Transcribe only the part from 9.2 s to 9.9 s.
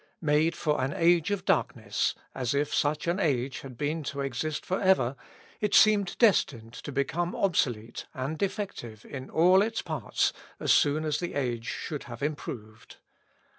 all its